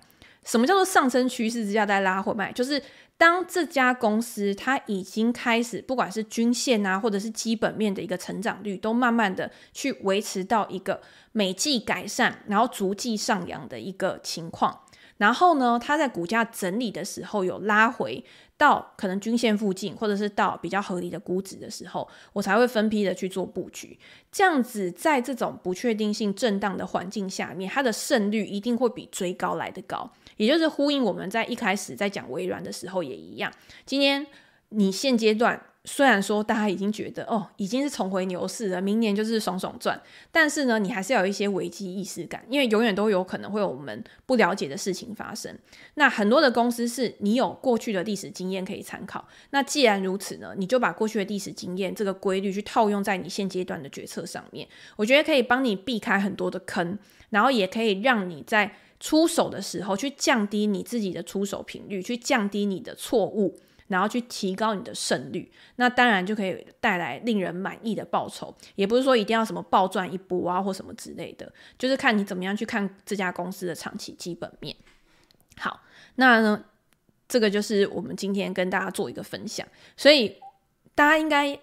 [0.45, 2.51] 什么叫做上升趋势之下再拉回买？
[2.53, 2.83] 就是
[3.19, 11.03] 当这家公司它已经开始，不管是均线啊，或者是基本面的一个成长率，都慢慢的去维持到一个
[11.33, 14.81] 每季改善，然后逐季上扬的一个情况。
[15.19, 18.25] 然后呢，它在股价整理的时候有拉回。
[18.59, 23.99] 到可能均线附近，或者是到比较合理的估值的时候，我才会分批的去做布局。
[24.33, 30.11] 这样子，在这种不确定性震荡的环境下面，它的胜率一定会比追高来得高。
[30.37, 33.53] 也就是呼应我们在一开始在讲微软的时候也一样。
[33.85, 34.27] 今天
[34.71, 39.99] 你现阶段虽然说大家已经觉得哦，已经是重回牛市了，明年就是爽爽赚，
[40.33, 45.57] 但是呢，你还是要有一些危机意识感，因为永远都有可能会有我们不了解的事情发生。
[45.95, 49.27] 那很多的公司是你有过去的历史经验可以参考。
[49.51, 56.99] 那既然如此呢，你就把过去的历史经验这个规律去套用在你现阶段的决策上面，我觉得可以帮你避开很多的坑，
[57.31, 63.61] 然后也可以让你在出手的时候去降低你自己的出手频率，去降低你的错误。
[63.89, 68.55] 然后去提高你的胜率，那当然就可以带来令人满意的报酬。
[68.75, 74.75] 也不是说一定要什么暴赚一波啊，或什么之类的，就是看你怎么样去看这家公司的长期基本面。
[75.59, 75.81] 好，
[76.17, 76.65] 那呢，
[77.29, 79.67] 这个就是我们今天跟大家做一个分享。
[79.97, 80.37] 所以
[80.95, 81.59] 大家应该，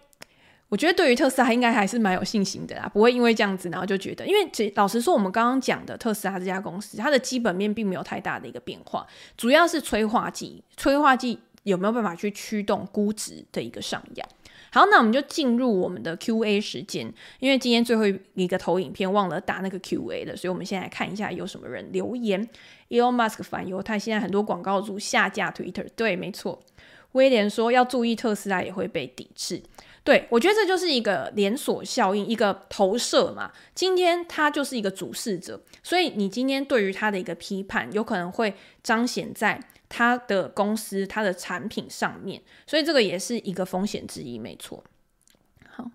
[0.69, 9.05] 我觉得对于特斯拉应该还是蛮有信心的啦，不会因为这样子然后就觉得，因为其老实说，我们刚刚讲的特斯拉这家公司，它的基本面并没有太大的一个变化，
[9.36, 11.39] 主要是催化剂，催化剂。
[11.64, 14.28] 有没有办法去驱动估值的一个上扬？
[14.72, 17.14] 好，那我们就进入我们的 Q&A 时间。
[17.39, 18.03] 因为今天最后
[18.34, 22.49] 一个投影片忘了打那个 Q&A 了，所以我们先来看一下有什么人留言。
[22.89, 25.86] Elon Musk 反犹太，现在很多广告主下架 Twitter。
[25.95, 26.59] 对，没错。
[27.11, 29.61] 威廉说要注意特斯拉也会被抵制。
[30.03, 33.51] 对，我觉得这就是一个连锁效应，一个投射嘛。
[33.76, 39.59] 今天他就是一个主事者，所以你今天对于他的一个批判，有可能会彰显在。
[39.96, 44.84] 他的公司、他的产品上面，所以这个也是一个风险之一，没错。
[45.70, 45.91] 好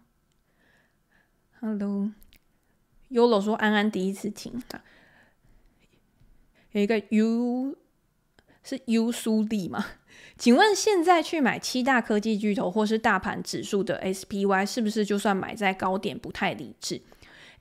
[1.58, 4.62] ，Hello，Yolo 说安安第一次听，
[6.70, 7.76] 有一个 U
[8.62, 9.84] 是 U 苏丽吗？
[10.36, 17.02] 请问现在去买七大科技巨头或是大盘指数的 SPY，是不是就算买在高点不太理智？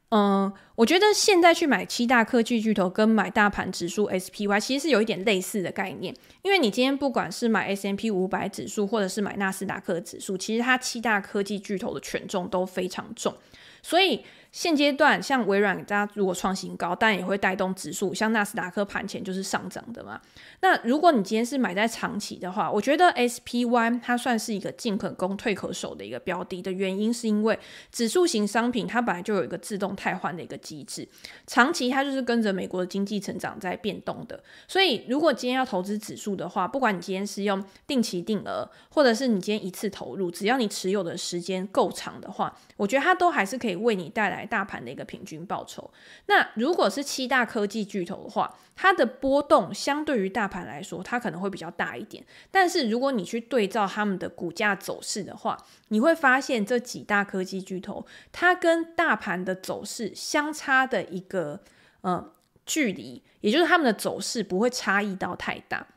[0.09, 13.33] 嗯，我觉得现在去买七大科技巨头跟买大盘指数 SPY 其实是有一点类似的概念，因为你今天不管是买 S&P 五百指数或者是买纳斯达克指数，其实它七大科技巨头的权重都非常重，
[13.81, 14.23] 所以。
[14.51, 18.13] 现阶段，像微软，大家如果创新高，当然也会带动指数。
[18.13, 20.19] 像纳斯达克盘前就是上涨的嘛。
[20.61, 27.57] 那如果你今天是买在长期的话，我觉得 SPY 它算是一个进可攻退可守的一个标的的原因，是因为
[27.91, 31.07] 指数型商品它本来就有一个自动汰换的一个机制，
[31.45, 34.41] 长期它就是跟着美国的经济成长在变动的。
[34.67, 45.89] 所以如果今天要投资指数的话，不管你今天是用定期定额，或者是你今天一次投入，只要你持有的时间够长的话，我觉得它都还是可以为你带来大盘的一个平均报酬。
[46.27, 52.23] 那如果是七大科技巨头的话，它的波动相对于大盘来说，它可能会比较大一点。
[52.51, 55.57] 但是如果你去对照他们的股价走势的话，
[55.87, 61.61] 你会发现这几大科技巨头，它跟大盘的走势相差的一个
[62.01, 62.33] 呃
[62.65, 65.87] 距离，也就是他们的走势不会差异到太大。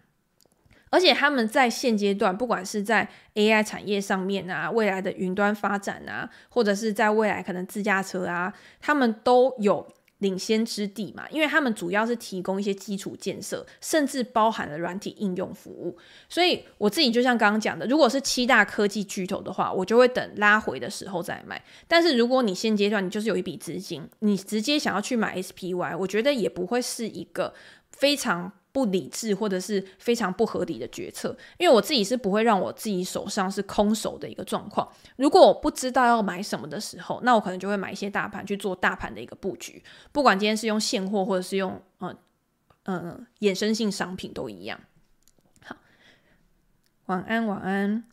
[0.90, 9.86] 而且他们在现阶段，不管是在 AI 产业上面啊，未来的云端发展啊，或者是在未来可能自驾车啊，他们都有
[10.18, 11.28] 领先之地嘛。
[11.30, 15.96] 因为他们主要是提供一些基础建设，甚至包含了软体应用服务。
[16.28, 21.62] 所以我自己就像刚刚讲的，如果是七大科技巨头的话，我就会等拉回的时候再买。
[21.86, 27.54] 但是如果你现阶段你就是有一笔资金，你直接想要去买 SPY，我觉得也不会是一个
[27.92, 28.50] 非常。
[28.72, 34.88] 不理智或者是非常不合理的决策，因为我自己是不会让我自己手上是空手的一个状况。
[35.16, 39.82] 如果我不知道要买什么的时候，那我可能就会买一些大盘去做大盘的一个布局。
[40.12, 42.16] 不管今天是用现货或者是用嗯
[42.84, 44.80] 嗯衍生性商品都一样。
[45.64, 45.76] 好，
[47.06, 48.04] 晚安晚安。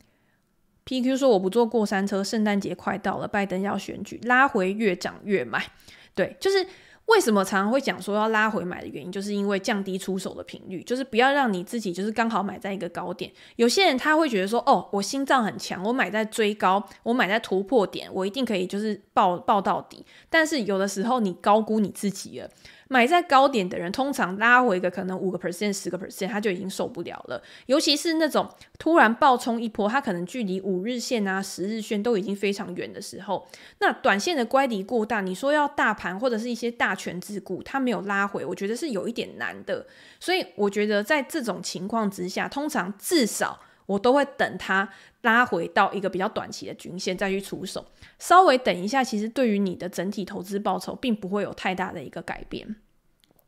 [0.84, 5.70] PQ 说我不坐过山车，圣诞节快到了，拜登要选举，拉回越涨越买。
[6.14, 6.66] 对，就是。
[7.08, 13.32] 为什么常常会讲说要拉回买的原因，就是因为降低出手的频率，就是不要让你自己就是刚好买在一个高点。
[13.56, 20.04] 有些人他会觉得说，哦，我心脏很强，我买在追高，我买在突破点，我一定可以就是爆爆到底。
[20.28, 22.50] 但是有的时候你高估你自己了。
[22.88, 27.40] 买在高点的人，通常拉回个可能五个 percent、十个 percent，他就已经受不了了。
[27.66, 33.46] 尤其是那种突然暴冲一波，它可能距离五日线啊、十日线都已经非常远的时候，
[33.78, 39.86] 那短线的乖离过大，你说要大盘或者是一些大权值股，它没有拉回，我觉得是有一点难的。
[40.18, 44.86] 所以我觉得在这种情况之下，通常至少我都会等它
[45.22, 47.86] 拉回到一个比较短期的均线再去出手。
[48.18, 52.76] 稍微等一下，其实对于你的整体投资报酬，并不会有太大的一个改变。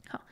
[0.08, 0.22] 好，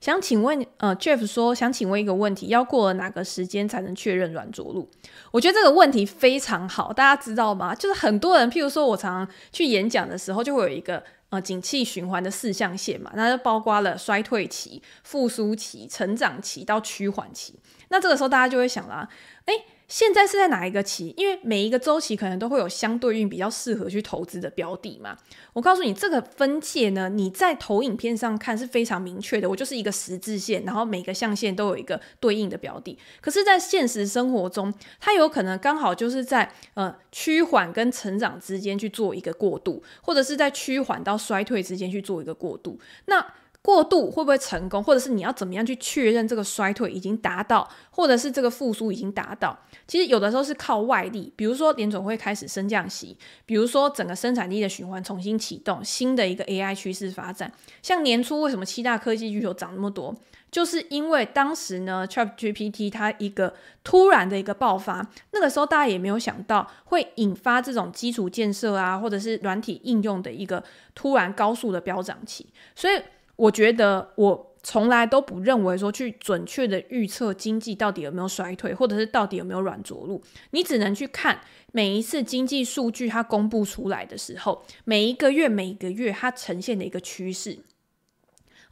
[0.00, 4.88] 想请问，呃，Jeff 说，想请问一个问题，要过了哪个时间才能确认软着陆？
[5.32, 7.74] 我觉得这个问题非常好，大家知道吗？
[7.74, 17.58] 就是很多人，譬如说我常常去演讲的时候，就会有一个呃景气循环的四象限嘛，那就包括了衰退期、复苏期、成长期到趋缓期。
[17.88, 19.08] 那这个时候大家就会想啦，
[19.46, 19.54] 诶
[19.88, 21.14] 现在是在哪一个期？
[21.16, 25.16] 因为每一个周期可能都会有相对应比较适合去投资的标的嘛。
[25.54, 29.48] 我告诉你，这个分界呢，你在投影片上看是非常明确的。
[29.48, 32.98] 我就是一个十字线，然后每个象限都有一个对应的标的。
[33.22, 34.70] 可是，在现实生活中，
[35.00, 42.78] 它有可能刚好就是在呃趋缓跟成长之间去做一个过渡，或者是在趋缓到衰退之间去做一个过渡。
[43.06, 43.26] 那
[43.60, 49.58] 过度会不会成功，或者是你要怎么样去确认这个衰退已经达到，或者是这个复苏已经达到？
[49.86, 57.52] 其实有的时候是靠外力，比如说联总会开始升降息，比如说整个生产力的循环重新启动，新的一个 AI 趋势发展。
[57.82, 60.14] 像年初为什么七大科技巨头涨那么多，
[60.50, 63.52] 就是因为当时呢，ChatGPT 它一个
[63.84, 70.62] 突然的一个爆发，那个时候大家也没有想到会引发这种基础建设啊，或者是软体应用的一个
[70.94, 72.98] 突然高速的飙涨期，所以。
[73.38, 80.20] 我觉得我从来都不认为说去准确的预测经济到底有没有衰退，或者是到底有没有软着陆。
[80.50, 81.40] 你只能去看
[81.72, 87.60] 每一次经济数据它公布出来的时候，每一个月每一个月它呈现的一个趋势。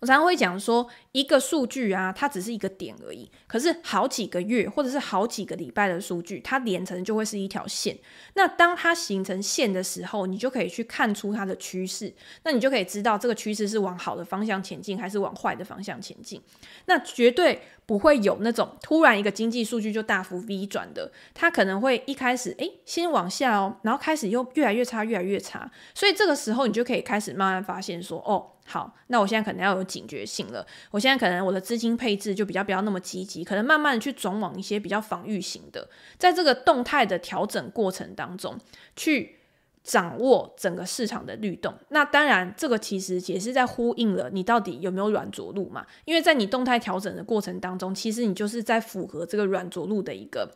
[0.01, 3.30] 我常常会讲说，一个数据啊，它只是一个点而已。
[3.47, 7.97] 可是好几个月或者是好几个礼拜的数据，它连成就会是一条线。
[8.34, 12.14] 那当它形成线的时候，你就可以去看出它的趋势。
[12.44, 16.42] 那你就可以知道这个趋势是往好的方向前进，还是往坏的方向前进。
[16.84, 21.11] 那绝对不会有那种突然一个经济数据就大幅 V 转的。
[21.32, 25.70] 它可能会一开始诶先往下哦，然后开始又越来越差，越来越差。
[25.94, 28.53] 所以这个时候你就可以开始慢慢发现说，哦。
[28.68, 30.66] 好，那我现在可能要有警觉性了。
[30.90, 35.88] 我现在可能我的资金配置就比较不要那么积极，可能慢慢的去转往一些比较防御型的，
[36.18, 38.58] 在这个动态的调整过程当中，
[38.96, 39.36] 去
[39.84, 41.72] 掌握整个市场的律动。
[41.90, 45.86] 那当然，这个其实也是在呼应了你到底有没有软着陆嘛？
[46.04, 50.50] 因为在你动态调整的过程当中，其实你就是在符合这个软着陆的一个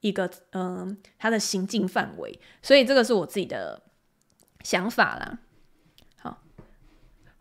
[0.00, 2.38] 一个嗯、呃，它的行进范围。
[2.60, 3.80] 所以这个是我自己的
[4.62, 5.38] 想法啦。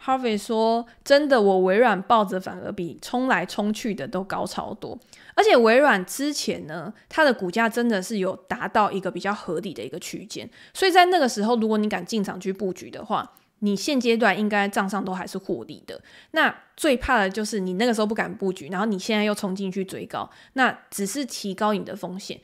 [0.05, 4.97] Harvey 说：“真的，我微软抱着反而比冲来冲去的都高超多。
[5.33, 10.47] 而且微软之前呢，它的股价真的是有达到一个比较合理的一个区间。
[10.75, 15.99] 所以在那个时候，如果你敢进场去布局的话，你现阶段应该账上都还是获利的。
[16.31, 22.39] 那最怕的就是你那个时候不敢布局，然后你现在又冲进去追高，那只是提高你的风险。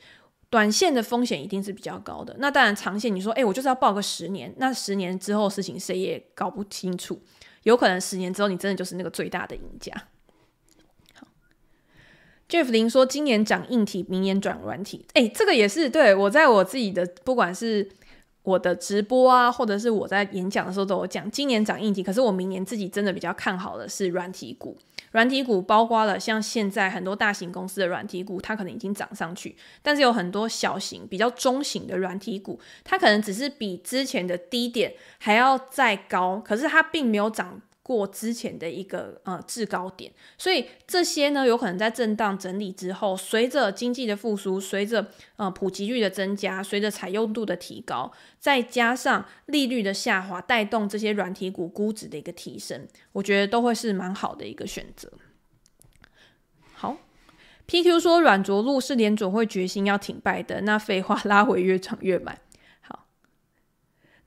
[0.50, 2.36] 短线的风险一定是比较高的。
[2.38, 7.18] 那当然，长线你说，诶，我就是要抱个十年，那十年之后事情谁也搞不清楚。”
[7.62, 9.92] 有可能十年之后，你真的就是那个最大的赢家。
[11.14, 11.26] 好
[12.48, 15.06] ，Jeff 林说，今年涨硬体，明年转软体。
[15.14, 17.88] 哎、欸，这个也是对我在我自己的，不管是
[18.42, 24.76] 我的直播啊，或者是我在演讲的时候都有讲，今年涨硬体，可是我明年自己真的比较看好的是软体股。
[25.12, 37.60] 软体股包括了像现在很多大型公司的软体股，它可能已经涨上去，但是有很多小型、比较中型的软体股，它可能只是比之前的低点还要再高，可是它并没有涨。
[37.96, 55.12] 过之前的一个呃制高点，所以这些呢有可能在震荡整理之后，随着经济的复苏，随着呃普及率的增加，随着采用度的提高，再加上利率的下滑，带动这些软体股估值的一个提升，我觉得都会是蛮好的一个选择。
[56.72, 56.96] 好
[57.66, 62.38] ，PQ 说软着陆是联总会决心要停摆的，那废话拉回越涨越买。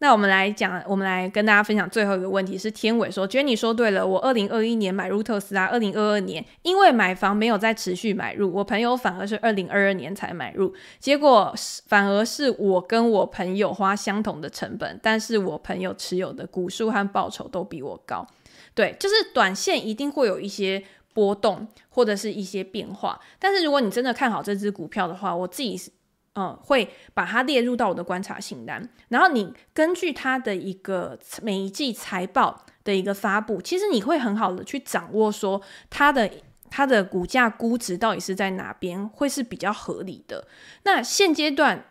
[0.05, 11.51] 那我们来讲，我们来跟大家分享最后一个问题是天伟说觉得你说对了，我二零二一年买入特斯拉，二零二二年因为买房没有再持续买入，我朋友反而是二零二二年才买入，结果
[11.87, 18.27] 反而是我跟我朋友花相同的成本，但是我朋友持有的股数和报酬都比我高。
[18.75, 20.83] 对，就是短线一定会有一些
[21.15, 25.89] 波动或者是一些变化，但是如果你真的看好这支股票的话，我自己是。
[26.37, 28.89] 嗯，会把它列入到我的观察清单。
[29.07, 36.29] 然后你根据它的一个每一季财报的一个发布，其实你会很好的去掌握说它的
[36.69, 40.45] 它的股价估值到底是在哪边，会是比较合理的。
[40.83, 41.85] 那现阶段，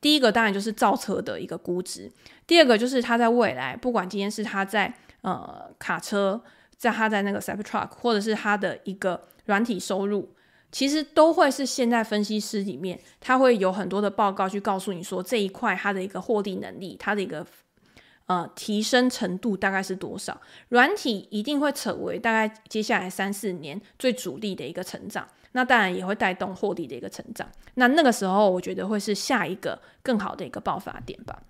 [0.00, 2.10] 第一个当然就是造车的一个估值，
[2.46, 6.42] 第二个就是它在未来，不管今天是它在呃卡车，
[6.74, 10.33] 在它在那个 Cybertruck，或者是它的一个软体收入。
[10.74, 17.46] 其实都会是现在分析师里面，他会有很多的报告去告诉你说，这一块它的一个获利能力，它的一个
[18.26, 20.40] 呃提升程度大概是多少？
[20.70, 27.48] 软体一定会成为大概接下来三四年最主力的一个成长，那当然也会带动获利的一个成长。
[27.74, 31.40] 那那个时候我觉得会是下一个更好的一个爆发点吧。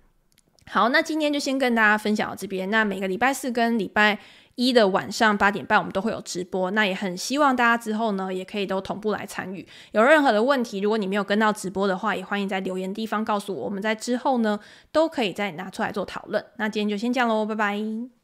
[0.67, 2.69] 好，那今天就先跟大家分享到这边。
[2.69, 4.19] 那每个礼拜四跟礼拜
[4.55, 6.71] 一的晚上八点半，我们都会有直播。
[6.71, 9.67] 那也很希望大家之后呢，也可以都同步来参与。
[9.91, 13.65] 有任何的问题，如果你没有跟到直播的话，也欢迎在留言地方告诉我。
[13.65, 14.59] 我们在之后呢，
[14.91, 16.43] 都可以再拿出来做讨论。
[16.57, 18.14] 那今天就先这样喽，拜拜。